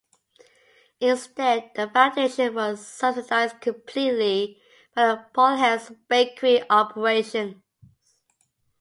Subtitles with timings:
[0.99, 4.59] Instead the foundation was subsidized completely
[4.95, 7.57] by the Paul Helms bakery operations.